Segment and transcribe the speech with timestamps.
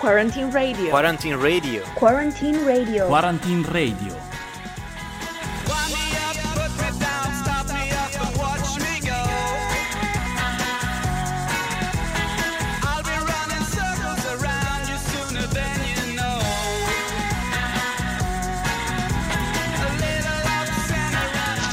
[0.00, 0.88] Quarantine Radio.
[0.88, 1.82] Quarantine Radio.
[1.94, 3.06] Quarantine Radio.
[3.06, 4.16] Quarantine Radio.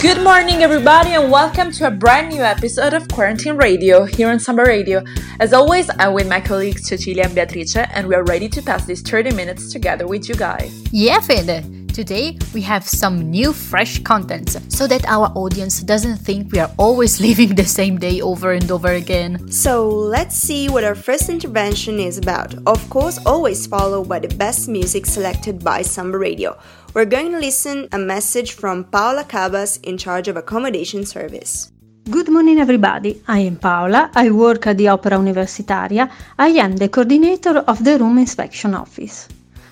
[0.02, 4.40] Good morning, everybody, and welcome to a brand new episode of Quarantine Radio here on
[4.40, 5.02] Samba Radio.
[5.40, 8.86] As always, I'm with my colleagues Cecilia and Beatrice, and we are ready to pass
[8.86, 10.74] these 30 minutes together with you guys.
[10.92, 11.94] Yeah, Fede!
[11.94, 16.72] Today we have some new fresh contents so that our audience doesn't think we are
[16.78, 19.52] always living the same day over and over again.
[19.52, 22.56] So let's see what our first intervention is about.
[22.66, 26.58] Of course, always followed by the best music selected by Samba Radio.
[26.96, 31.72] We're going to listen a message from Paola Cabas in charge of accommodation service.
[32.10, 33.22] Good morning, everybody.
[33.28, 34.10] I am Paola.
[34.16, 36.10] I work at the Opera Universitaria.
[36.40, 39.28] I am the coordinator of the room inspection office.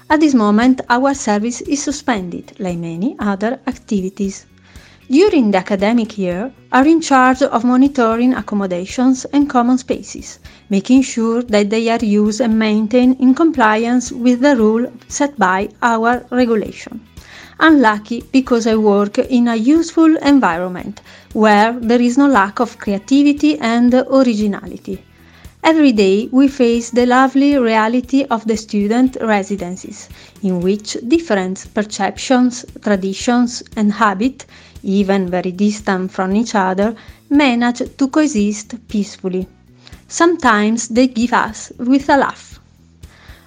[0.09, 4.47] At this moment, our service is suspended, like many other activities.
[5.09, 11.41] During the academic year, are in charge of monitoring accommodations and common spaces, making sure
[11.41, 16.99] that they are used and maintained in compliance with the rule set by our regulation
[17.59, 21.01] unlucky because I work in a useful environment
[21.33, 25.03] where there is no lack of creativity and originality.
[25.63, 30.09] Every day we face the lovely reality of the student residences,
[30.43, 34.45] in which different perceptions, traditions, and habits,
[34.83, 36.95] even very distant from each other,
[37.31, 39.47] manage to coexist peacefully.
[40.07, 42.59] Sometimes they give us with a laugh.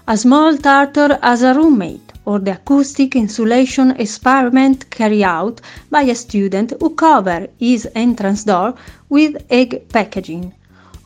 [0.09, 6.15] A small tartar as a roommate, or the acoustic insulation experiment carried out by a
[6.15, 8.75] student who covered his entrance door
[9.09, 10.53] with egg packaging,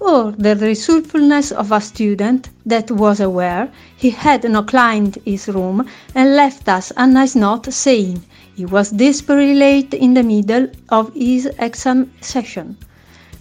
[0.01, 5.87] or the resourcefulness of a student that was aware he had not cleaned his room
[6.17, 8.21] and left us a nice note saying
[8.57, 12.77] he was desperately late in the middle of his exam session.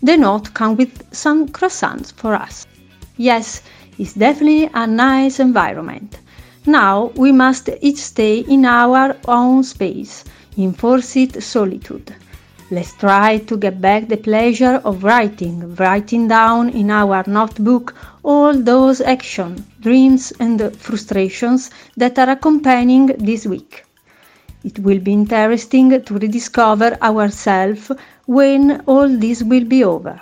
[0.03, 2.67] The note came with some croissants for us.
[3.17, 3.63] Yes,
[3.97, 6.19] it's definitely a nice environment.
[6.67, 10.23] Now we must each stay in our own space,
[10.55, 12.13] in forced solitude.
[12.69, 18.53] Let's try to get back the pleasure of writing, writing down in our notebook all
[18.53, 23.83] those actions, dreams, and frustrations that are accompanying this week.
[24.63, 27.91] It will be interesting to rediscover ourselves
[28.27, 30.21] when all this will be over.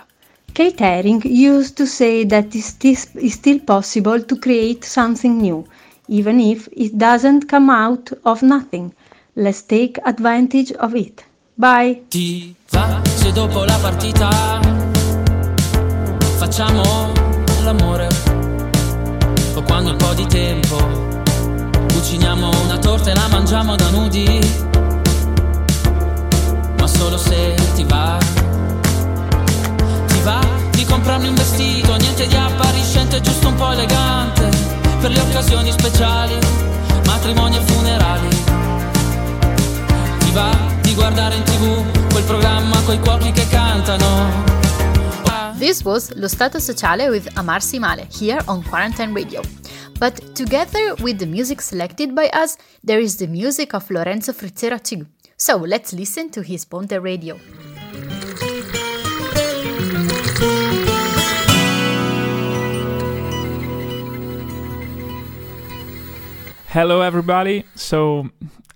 [0.54, 5.66] Keith Haring used to say that it is still possible to create something new
[6.10, 8.92] even if it doesn't come out of nothing.
[9.36, 11.24] Let's take advantage of it.
[11.54, 12.02] Bye.
[12.08, 14.28] Ti va se dopo la partita
[16.38, 16.82] facciamo
[17.62, 18.08] l'amore
[19.54, 20.76] o quando un po' di tempo
[21.92, 24.40] cuciniamo una torta e la mangiamo da nudi
[26.78, 28.18] ma solo se ti va
[30.06, 35.20] ti va di comprarmi un vestito niente di appariscente giusto un po' elegante per le
[35.20, 36.38] occasioni speciali,
[37.06, 38.28] matrimoni e funerali.
[40.18, 44.58] Ti va di guardare in tv quel programma coi cuochi che cantano.
[45.58, 49.40] This was Lo Stato Sociale with Amarsi Male here on Quarantine Radio.
[49.98, 54.78] But together with the music selected by us, there is the music of Lorenzo Frizzera
[54.78, 55.06] too.
[55.36, 57.38] So let's listen to his Ponte Radio.
[66.72, 67.64] Hello, everybody.
[67.74, 68.30] So,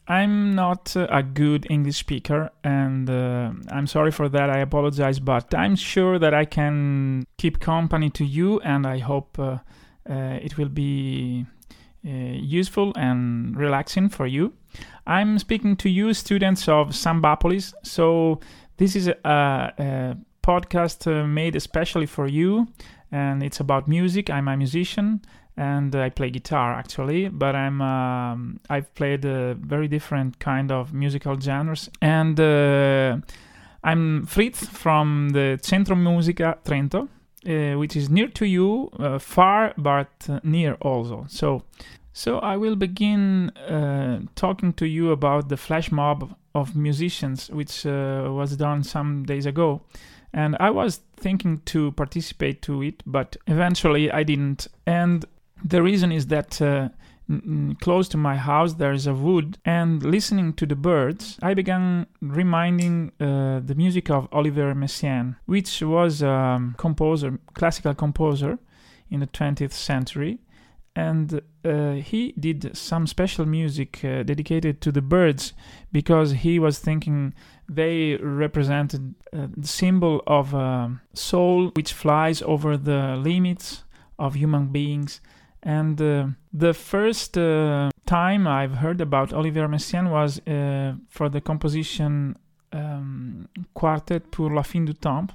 [0.09, 4.51] I'm not a good English speaker, and uh, I'm sorry for that.
[4.51, 9.39] I apologize, but I'm sure that I can keep company to you, and I hope
[9.39, 9.59] uh,
[10.11, 11.47] uh it will be
[12.05, 14.55] uh, useful and relaxing for you.
[15.07, 17.75] I'm speaking to you, students of Sanbapolis.
[17.85, 18.41] So,
[18.77, 22.67] this is a, a podcast uh, made especially for you,
[23.13, 24.31] and it's about music.
[24.31, 25.21] I'm a musician
[25.57, 30.93] and I play guitar actually, but I'm um, I've played a very different kind of
[30.93, 33.19] musical genres, and uh,
[33.83, 37.09] I'm Fritz from the Centro Musica Trento,
[37.47, 41.27] uh, which is near to you, uh, far but near also.
[41.29, 41.63] So,
[42.13, 47.85] so I will begin uh, talking to you about the flash mob of musicians, which
[47.85, 49.83] uh, was done some days ago.
[50.33, 54.67] And I was thinking to participate to it, but eventually I didn't.
[54.87, 55.25] And
[55.65, 56.89] the reason is that uh,
[57.29, 61.55] n- close to my house there is a wood, and listening to the birds, I
[61.55, 68.59] began reminding uh, the music of Olivier Messiaen, which was a composer, classical composer
[69.11, 70.39] in the 20th century.
[70.97, 75.53] and uh, he did some special music uh, dedicated to the birds
[75.91, 77.35] because he was thinking
[77.69, 83.83] they represented uh, the symbol of a soul which flies over the limits
[84.19, 85.21] of human beings.
[85.65, 91.41] And uh, the first uh, time I've heard about Olivier Messiaen was uh, for the
[91.41, 92.37] composition
[92.73, 95.33] um, Quartet pour la fin du temps,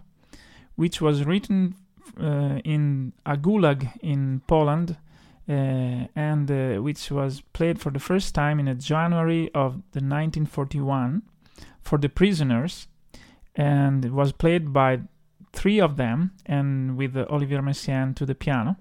[0.76, 1.76] which was written
[2.66, 4.98] in a gulag in Poland
[5.50, 11.24] uh, and uh, which was played for the first time in January of the 1941
[11.82, 12.88] for the prisoners,
[13.56, 15.00] and it was played by
[15.52, 18.78] three of them, and with uh, Olivier Messiaen to the piano.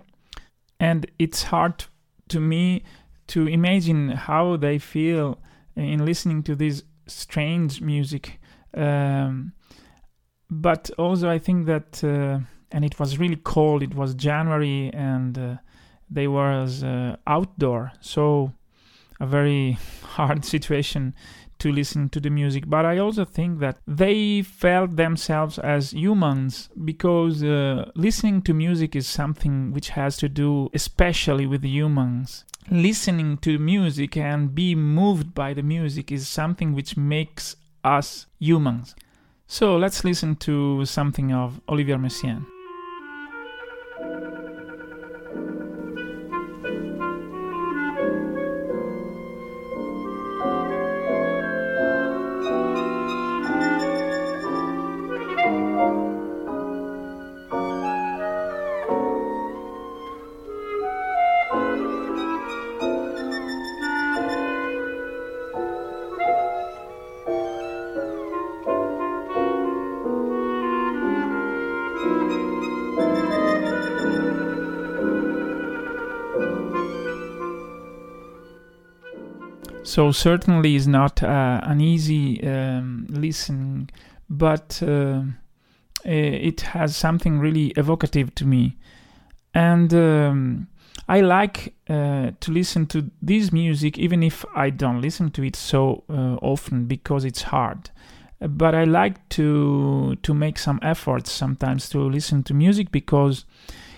[0.81, 1.85] And it's hard
[2.29, 2.85] to me
[3.29, 5.39] to imagine how they feel
[5.77, 8.41] in listening to this strange music.
[8.75, 9.53] Um,
[10.51, 12.41] but also, I think that, uh,
[12.71, 13.83] and it was really cold.
[13.83, 15.57] It was January, and uh,
[16.11, 18.53] they were uh, outdoor, so
[19.21, 21.15] a very hard situation
[21.59, 22.69] to listen to the music.
[22.69, 28.95] But I also think that they felt themselves as humans because uh, listening to music
[28.97, 32.45] is something which has to do especially with humans.
[32.71, 38.95] Listening to music and be moved by the music is something which makes us humans.
[39.47, 42.45] So let's listen to something of Olivier Messiaen.
[79.89, 83.89] So certainly is not uh, an easy um, listen,
[84.29, 85.23] but uh,
[86.05, 88.77] it has something really evocative to me,
[89.55, 90.69] and um,
[91.09, 95.57] I like uh, to listen to this music even if I don't listen to it
[95.57, 97.89] so uh, often because it's hard.
[98.41, 103.47] But I like to to make some efforts sometimes to listen to music because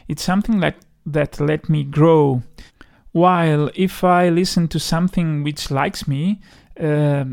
[0.07, 0.77] it's something like
[1.07, 2.43] that let me grow
[3.13, 6.41] while if I listen to something which likes me,
[6.79, 7.25] uh,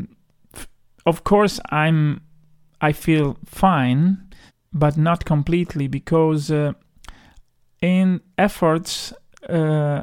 [1.06, 2.22] of course I'm
[2.80, 4.18] I feel fine,
[4.72, 6.72] but not completely because uh,
[7.80, 9.12] in efforts
[9.48, 10.02] uh,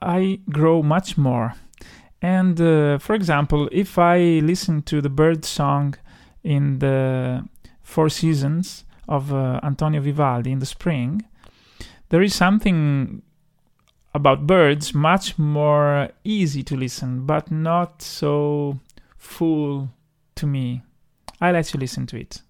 [0.00, 1.54] I grow much more.
[2.22, 5.96] And uh, for example, if I listen to the bird song
[6.42, 7.46] in the
[7.82, 11.22] Four Seasons of uh, Antonio Vivaldi in the spring,
[12.08, 13.22] there is something
[14.14, 18.78] about birds much more easy to listen, but not so
[19.18, 19.90] full
[20.36, 20.82] to me.
[21.40, 22.42] I let you listen to it.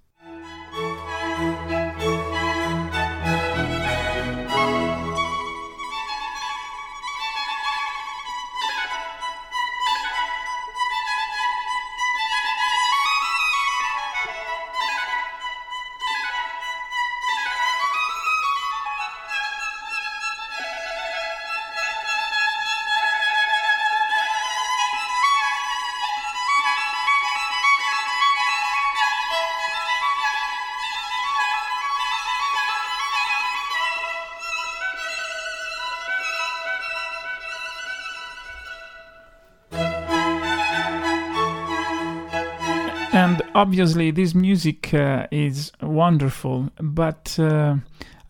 [43.15, 47.77] And obviously this music uh, is wonderful but uh,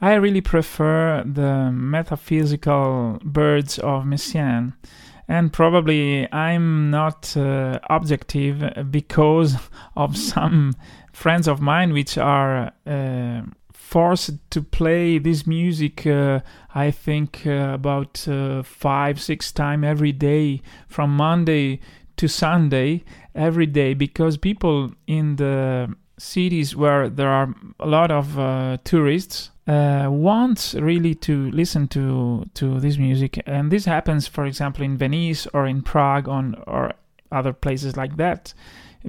[0.02, 4.74] i really prefer the metaphysical birds of messiaen.
[5.26, 9.56] And probably i'm not uh, objective because
[9.96, 10.74] of some
[11.12, 13.40] friends of mine which are uh,
[13.72, 16.40] forced to play this music uh,
[16.74, 18.18] i think uh, about
[18.64, 21.80] five six times every day from monday
[22.16, 23.04] to Sunday
[23.34, 29.50] every day because people in the cities where there are a lot of uh, tourists
[29.66, 33.42] uh, want really to listen to to this music.
[33.46, 36.92] And this happens for example in Venice or in Prague on or
[37.32, 38.54] other places like that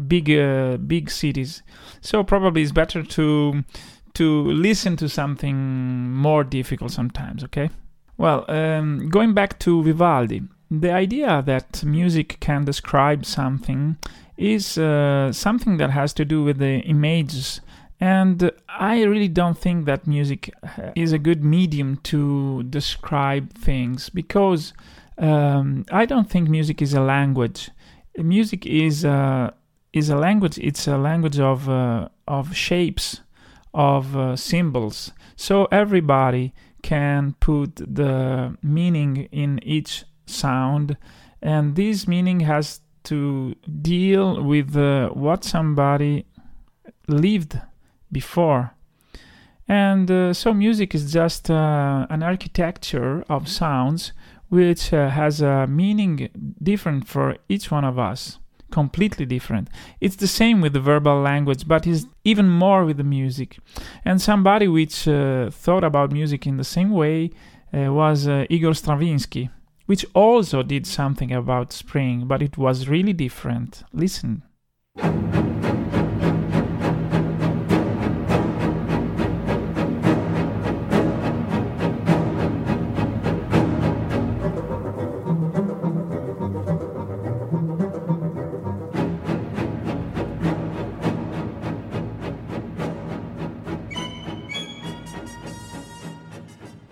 [0.07, 1.61] big uh, big cities.
[2.01, 3.63] So probably it's better to
[4.13, 7.69] to listen to something more difficult sometimes okay?
[8.17, 13.97] Well um, going back to Vivaldi the idea that music can describe something
[14.37, 17.61] is uh, something that has to do with the images
[17.99, 24.09] And I really don't think that music uh, is a good medium to describe things
[24.09, 24.73] because
[25.17, 27.71] um, I don't think music is a language.
[28.17, 29.53] Music is a,
[29.93, 30.57] is a language.
[30.57, 33.21] It's a language of uh, of shapes,
[33.73, 35.13] of uh, symbols.
[35.37, 40.97] So everybody can put the meaning in each sound,
[41.41, 46.25] and this meaning has to deal with uh, what somebody
[47.07, 47.59] lived
[48.11, 48.71] before.
[49.67, 54.11] And uh, so music is just uh, an architecture of sounds
[54.49, 56.29] which uh, has a meaning
[56.61, 58.37] different for each one of us,
[58.71, 59.69] completely different.
[59.99, 63.57] It's the same with the verbal language, but is even more with the music.
[64.03, 67.31] And somebody which uh, thought about music in the same way
[67.73, 69.49] uh, was Igor Stravinsky,
[69.85, 73.83] which also did something about spring, but it was really different.
[73.93, 74.43] Listen.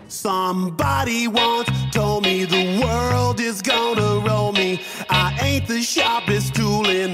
[0.08, 1.63] Somebody once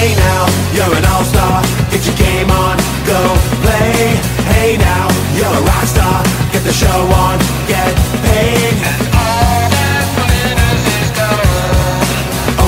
[0.00, 1.60] Hey now, you're an all-star.
[1.90, 4.16] Get your game on, go play.
[4.48, 6.24] Hey now, you're a rock star.
[6.52, 7.38] Get the show on,
[7.68, 8.72] get paid.
[8.80, 12.00] And all that glitters is gold.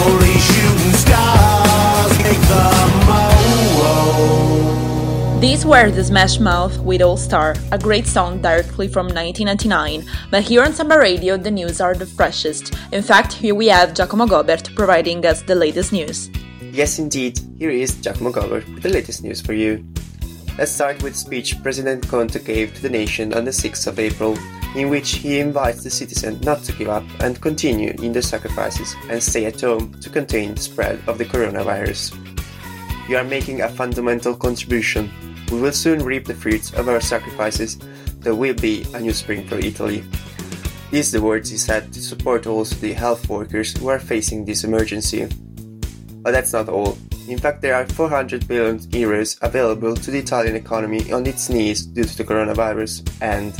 [0.04, 2.68] Only shooting stars make the
[3.08, 3.32] mo.
[5.40, 10.04] These were the Smash Mouth with All Star, a great song directly from 1999.
[10.30, 12.74] But here on Samba Radio, the news are the freshest.
[12.92, 16.28] In fact, here we have Giacomo Gobert providing us the latest news.
[16.72, 19.84] Yes, indeed, here is Giacomo Gobert with the latest news for you.
[20.56, 24.38] Let's start with speech President Conte gave to the nation on the 6th of April,
[24.74, 28.96] in which he invites the citizens not to give up and continue in their sacrifices
[29.10, 32.16] and stay at home to contain the spread of the coronavirus.
[33.06, 35.10] You are making a fundamental contribution.
[35.50, 37.76] We will soon reap the fruits of our sacrifices.
[38.20, 40.04] There will be a new spring for Italy.
[40.90, 44.46] These are the words he said to support also the health workers who are facing
[44.46, 45.28] this emergency.
[46.22, 46.96] But that's not all.
[47.28, 51.86] In fact, there are 400 billion euros available to the Italian economy on its knees
[51.86, 53.54] due to the coronavirus, and,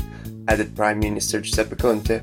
[0.49, 2.23] added Prime Minister Giuseppe Conte,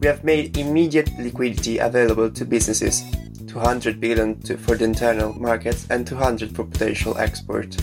[0.00, 3.02] we have made immediate liquidity available to businesses
[3.46, 7.76] 200 billion to, for the internal market and 200 for potential export.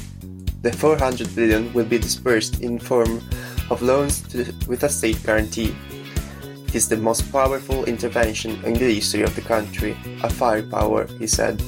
[0.62, 3.22] The 400 billion will be dispersed in form
[3.70, 5.76] of loans to, with a state guarantee.
[6.74, 11.28] It is the most powerful intervention in the history of the country, a firepower, he
[11.28, 11.62] said.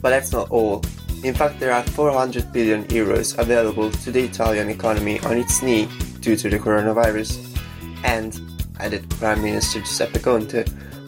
[0.00, 0.82] But that's not all.
[1.22, 5.86] In fact, there are 400 billion euros available to the Italian economy on its knee
[6.20, 7.60] due to the coronavirus.
[8.04, 8.40] And,
[8.80, 10.64] added Prime Minister Giuseppe Conte,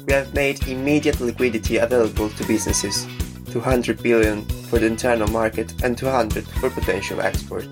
[0.07, 3.07] we have made immediate liquidity available to businesses
[3.53, 7.67] 200 billion for the internal market and 200 for potential export.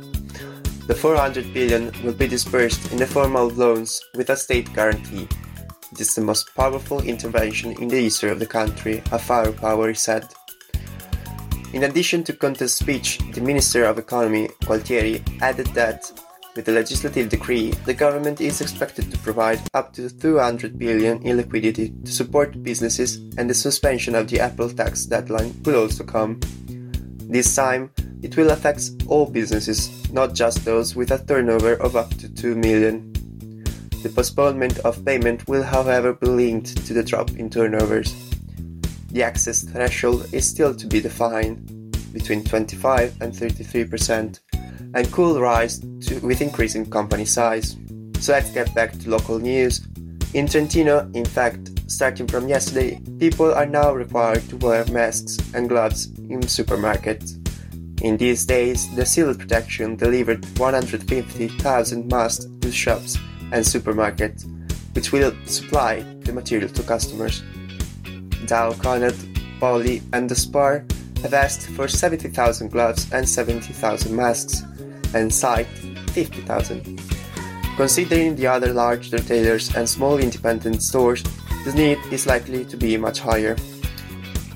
[0.87, 5.27] The 400 billion will be dispersed in the form of loans with a state guarantee.
[5.91, 10.29] It is the most powerful intervention in the history of the country, a firepower, said.
[11.73, 16.09] In addition to Conte's speech, the Minister of Economy, Gualtieri, added that
[16.55, 21.37] with the legislative decree, the government is expected to provide up to 200 billion in
[21.37, 26.39] liquidity to support businesses and the suspension of the Apple tax deadline will also come.
[27.29, 27.91] This time,
[28.23, 32.55] it will affect all businesses, not just those with a turnover of up to 2
[32.55, 33.13] million.
[34.03, 38.15] The postponement of payment will however be linked to the drop in turnovers.
[39.11, 41.73] The access threshold is still to be defined,
[42.13, 44.41] between 25 and 33%,
[44.95, 47.77] and could rise to, with increasing company size.
[48.21, 49.87] So let's get back to local news.
[50.37, 55.67] In Trentino, in fact, starting from yesterday, people are now required to wear masks and
[55.67, 57.41] gloves in supermarkets.
[58.03, 63.17] In these days, the civil protection delivered 150,000 masks to shops
[63.51, 64.45] and supermarkets,
[64.95, 67.43] which will supply the material to customers.
[68.45, 69.17] Dao, Conad,
[69.59, 70.85] Poli, and the Spar
[71.23, 74.65] have asked for 70,000 gloves and 70,000 masks,
[75.15, 75.67] and cite
[76.11, 77.16] 50,000.
[77.77, 81.23] Considering the other large retailers and small independent stores,
[81.65, 83.55] the need is likely to be much higher.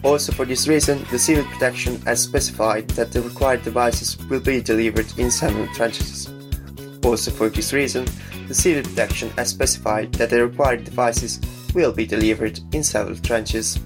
[0.03, 4.62] Also for this reason, the civil protection has specified that the required devices will be
[4.62, 6.31] delivered in seven tranches.
[7.05, 8.07] Also for this reason,
[8.49, 11.41] the civil protection has specified that the required devices
[11.75, 13.79] will be delivered in several tranches.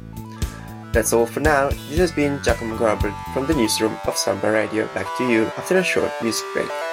[0.92, 1.70] That's all for now.
[1.88, 4.86] This has been Giacomo Garber from the newsroom of Samba Radio.
[4.94, 6.83] Back to you after a short music break.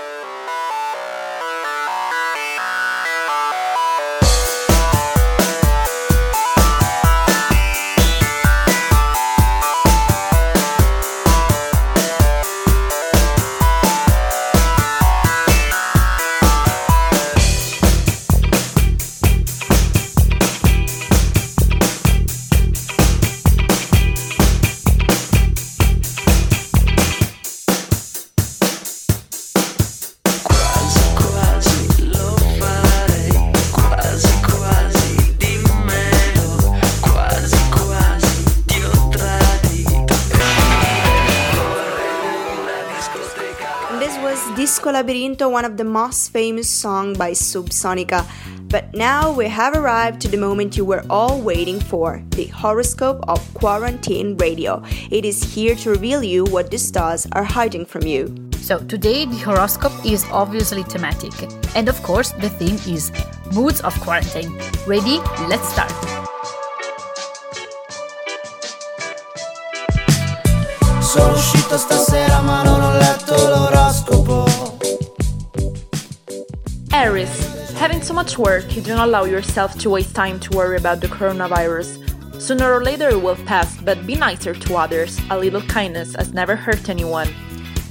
[44.92, 48.26] Labirinto, one of the most famous songs by Subsonica.
[48.70, 53.24] But now we have arrived to the moment you were all waiting for the horoscope
[53.28, 54.84] of Quarantine Radio.
[55.10, 58.34] It is here to reveal you what the stars are hiding from you.
[58.62, 61.34] So, today the horoscope is obviously thematic,
[61.76, 63.12] and of course, the theme is
[63.54, 64.52] Moods of Quarantine.
[64.86, 65.20] Ready?
[65.48, 65.92] Let's start!
[71.02, 74.51] Sono uscito stasera ma non ho letto l'oroscopo.
[77.02, 80.78] Aries, having so much work, you do not allow yourself to waste time to worry
[80.78, 81.98] about the coronavirus.
[82.40, 85.20] Sooner or later it will pass, but be nicer to others.
[85.32, 87.28] A little kindness has never hurt anyone.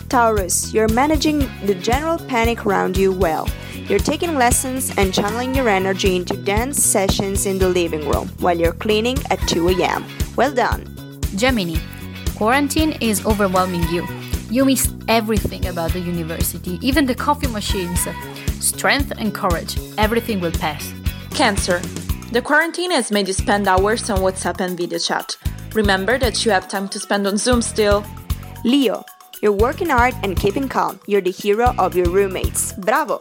[0.09, 3.49] Taurus, you're managing the general panic around you well.
[3.89, 8.57] You're taking lessons and channeling your energy into dance sessions in the living room while
[8.57, 10.05] you're cleaning at 2 a.m.
[10.37, 10.87] Well done.
[11.35, 11.81] Gemini,
[12.37, 14.07] quarantine is overwhelming you.
[14.51, 18.09] You miss everything about the university, even the coffee machines.
[18.59, 20.93] Strength and courage, everything will pass.
[21.31, 21.79] Cancer,
[22.33, 25.37] the quarantine has made you spend hours on WhatsApp and video chat.
[25.73, 28.05] Remember that you have time to spend on Zoom still.
[28.65, 29.05] Leo,
[29.41, 30.99] you're working hard and keeping calm.
[31.07, 32.73] You're the hero of your roommates.
[32.73, 33.21] Bravo!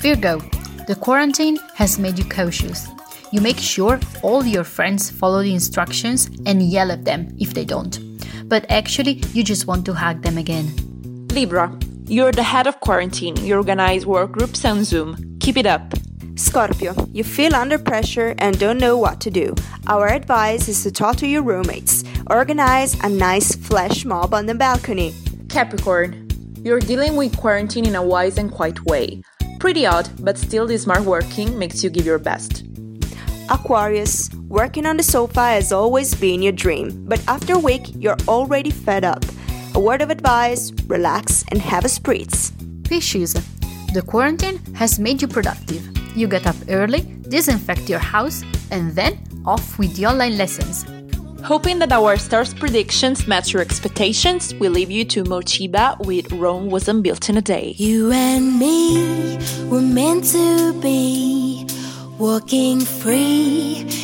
[0.00, 0.38] Virgo,
[0.86, 2.88] the quarantine has made you cautious.
[3.32, 7.64] You make sure all your friends follow the instructions and yell at them if they
[7.64, 8.11] don't.
[8.52, 10.66] But actually, you just want to hug them again.
[11.32, 11.72] Libra,
[12.04, 13.34] you're the head of quarantine.
[13.38, 15.38] You organize work groups on Zoom.
[15.40, 15.94] Keep it up.
[16.34, 19.54] Scorpio, you feel under pressure and don't know what to do.
[19.86, 22.04] Our advice is to talk to your roommates.
[22.26, 25.14] Organize a nice flash mob on the balcony.
[25.48, 26.28] Capricorn,
[26.62, 29.22] you're dealing with quarantine in a wise and quiet way.
[29.60, 32.64] Pretty odd, but still, this smart working makes you give your best.
[33.48, 38.20] Aquarius, working on the sofa has always been your dream, but after a week, you're
[38.28, 39.24] already fed up.
[39.74, 42.52] A word of advice relax and have a spritz.
[42.86, 43.32] Pisces,
[43.94, 45.82] the quarantine has made you productive.
[46.14, 50.84] You get up early, disinfect your house, and then off with the online lessons.
[51.42, 56.68] Hoping that our stars' predictions match your expectations, we leave you to Morcheeba with Rome
[56.68, 57.74] Wasn't Built in a Day.
[57.78, 59.38] You and me
[59.70, 61.66] were meant to be
[62.18, 64.01] walking free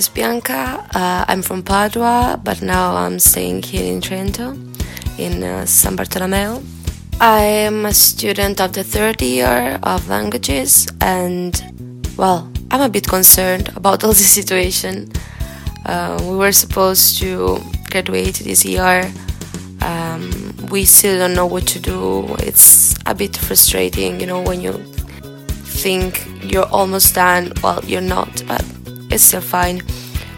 [0.00, 0.82] Is Bianca.
[0.94, 4.56] Uh, I'm from Padua, but now I'm staying here in Trento,
[5.18, 6.62] in uh, San Bartolomeo.
[7.20, 11.52] I am a student of the third year of languages, and
[12.16, 15.12] well, I'm a bit concerned about all this situation.
[15.84, 17.58] Uh, we were supposed to
[17.90, 19.12] graduate this year.
[19.82, 22.24] Um, we still don't know what to do.
[22.38, 24.72] It's a bit frustrating, you know, when you
[25.82, 27.52] think you're almost done.
[27.62, 28.64] Well, you're not, but
[29.10, 29.82] it's still fine.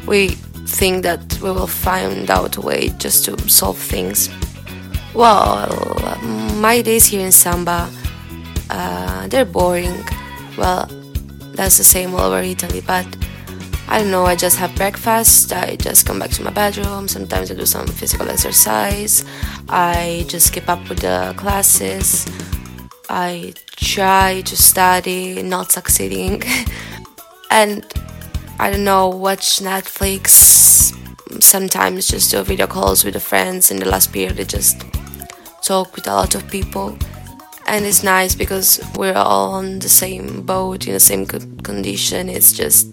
[0.07, 0.29] We
[0.67, 4.29] think that we will find out a way just to solve things.
[5.15, 5.69] Well,
[6.57, 7.91] my days here in Samba,
[8.71, 10.03] uh, they're boring.
[10.57, 10.87] Well,
[11.55, 13.07] that's the same all over Italy, but
[13.89, 17.51] I don't know, I just have breakfast, I just come back to my bedroom, sometimes
[17.51, 19.23] I do some physical exercise,
[19.69, 22.27] I just keep up with the classes,
[23.11, 26.43] I try to study, not succeeding,
[27.51, 27.85] and
[28.63, 30.95] I don't know, watch Netflix,
[31.43, 33.73] sometimes just do video calls with the friends.
[33.73, 34.85] In the last period, I just
[35.63, 36.97] talk with a lot of people.
[37.67, 42.29] And it's nice because we're all on the same boat in the same condition.
[42.29, 42.93] It's just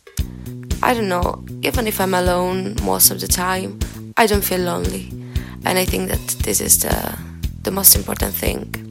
[0.82, 3.78] i don't know even if i'm alone most of the time
[4.18, 5.10] i don't feel lonely.
[5.66, 7.16] And i think that this is the
[7.62, 8.89] the most important thing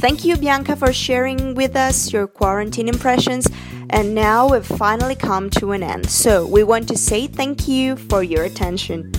[0.00, 3.46] Thank you, Bianca, for sharing with us your quarantine impressions.
[3.90, 6.08] And now we've finally come to an end.
[6.08, 9.12] So we want to say thank you for your attention.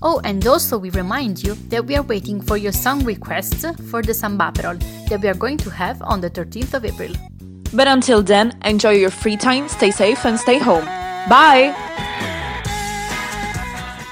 [0.00, 4.00] Oh, and also we remind you that we are waiting for your song requests for
[4.00, 7.12] the Sambaperol that we are going to have on the 13th of April.
[7.74, 10.86] But until then, enjoy your free time, stay safe, and stay home.
[11.28, 11.74] Bye!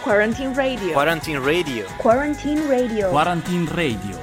[0.03, 0.93] Quarantine Radio.
[0.93, 1.87] Quarantine Radio.
[1.99, 3.11] Quarantine Radio.
[3.11, 4.22] Quarantine Radio.